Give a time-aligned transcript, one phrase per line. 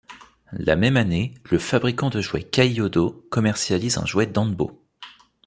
[0.53, 4.83] La même année, le fabricant de jouets Kaiyodo commercialise un jouet Danbo.